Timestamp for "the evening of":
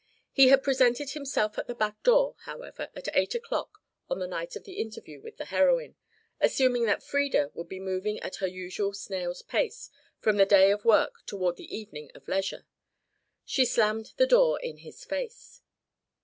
11.55-12.27